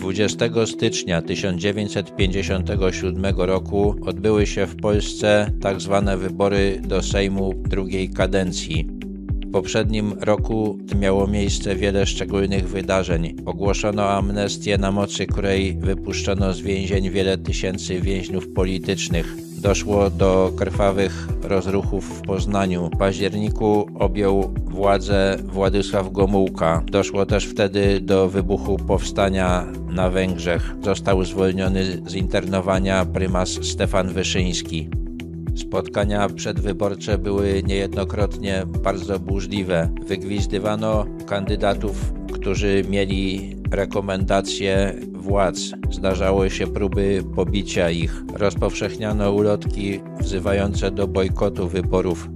[0.00, 6.02] 20 stycznia 1957 roku odbyły się w Polsce tzw.
[6.06, 8.86] Tak wybory do Sejmu drugiej kadencji.
[9.46, 13.36] W poprzednim roku miało miejsce wiele szczególnych wydarzeń.
[13.46, 19.49] Ogłoszono amnestię, na mocy której wypuszczono z więzień wiele tysięcy więźniów politycznych.
[19.60, 22.90] Doszło do krwawych rozruchów w Poznaniu.
[22.94, 26.82] W październiku objął władzę Władysław Gomułka.
[26.90, 30.74] Doszło też wtedy do wybuchu powstania na Węgrzech.
[30.84, 34.88] Został zwolniony z internowania prymas Stefan Wyszyński.
[35.54, 39.90] Spotkania przedwyborcze były niejednokrotnie bardzo burzliwe.
[40.06, 45.58] Wygwizdywano kandydatów, którzy mieli rekomendacje władz.
[45.90, 48.22] Zdarzały się próby pobicia ich.
[48.34, 52.28] Rozpowszechniano ulotki wzywające do bojkotu wyborów.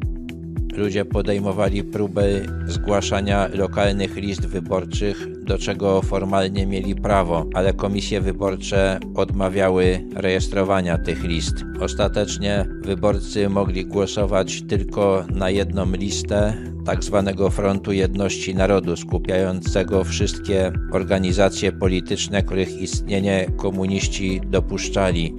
[0.77, 9.01] Ludzie podejmowali próby zgłaszania lokalnych list wyborczych, do czego formalnie mieli prawo, ale komisje wyborcze
[9.15, 11.55] odmawiały rejestrowania tych list.
[11.81, 20.73] Ostatecznie wyborcy mogli głosować tylko na jedną listę, tak zwanego Frontu Jedności Narodu, skupiającego wszystkie
[20.93, 25.35] organizacje polityczne, których istnienie komuniści dopuszczali.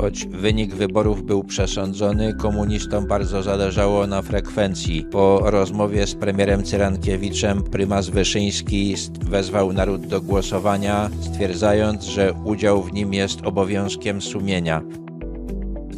[0.00, 5.04] Choć wynik wyborów był przesądzony, komunistom bardzo zależało na frekwencji.
[5.10, 12.92] Po rozmowie z premierem Cyrankiewiczem prymas Wyszyński wezwał naród do głosowania, stwierdzając, że udział w
[12.92, 14.82] nim jest obowiązkiem sumienia.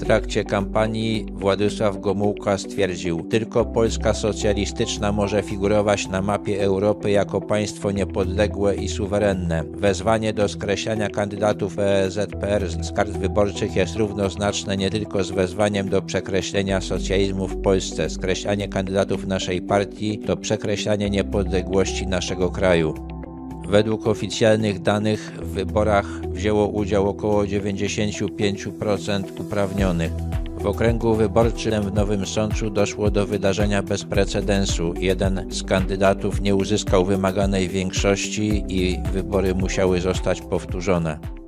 [0.01, 7.91] Trakcie kampanii Władysław Gomułka stwierdził: Tylko Polska socjalistyczna może figurować na mapie Europy jako państwo
[7.91, 9.65] niepodległe i suwerenne.
[9.75, 16.03] Wezwanie do skreślania kandydatów EZPR z kart wyborczych jest równoznaczne nie tylko z wezwaniem do
[16.03, 18.11] przekreślenia socjalizmu w Polsce.
[18.11, 23.20] Skreślanie kandydatów naszej partii to przekreślanie niepodległości naszego kraju.
[23.69, 30.13] Według oficjalnych danych w wyborach wzięło udział około 95% uprawnionych.
[30.61, 34.95] W okręgu wyborczym w Nowym Sączu doszło do wydarzenia bez precedensu.
[34.99, 41.40] Jeden z kandydatów nie uzyskał wymaganej większości i wybory musiały zostać powtórzone.